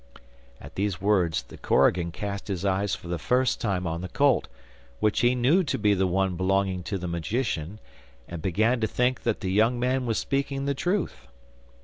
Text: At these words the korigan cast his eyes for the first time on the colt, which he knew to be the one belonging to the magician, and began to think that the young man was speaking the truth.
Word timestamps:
At 0.59 0.73
these 0.73 0.99
words 0.99 1.43
the 1.43 1.57
korigan 1.59 2.11
cast 2.11 2.47
his 2.47 2.65
eyes 2.65 2.95
for 2.95 3.07
the 3.07 3.19
first 3.19 3.61
time 3.61 3.85
on 3.85 4.01
the 4.01 4.09
colt, 4.09 4.47
which 4.99 5.19
he 5.19 5.35
knew 5.35 5.63
to 5.65 5.77
be 5.77 5.93
the 5.93 6.07
one 6.07 6.35
belonging 6.35 6.81
to 6.85 6.97
the 6.97 7.07
magician, 7.07 7.79
and 8.27 8.41
began 8.41 8.79
to 8.81 8.87
think 8.87 9.21
that 9.21 9.41
the 9.41 9.51
young 9.51 9.79
man 9.79 10.07
was 10.07 10.17
speaking 10.17 10.65
the 10.65 10.73
truth. 10.73 11.27